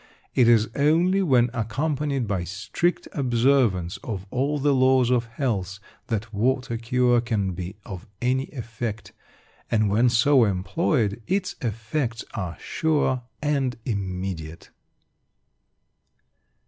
[0.33, 5.77] It is only when accompanied by strict observance of all the laws of health
[6.07, 9.11] that water cure can be of any effect;
[9.69, 14.71] and when so employed, its effects are sure and immediate.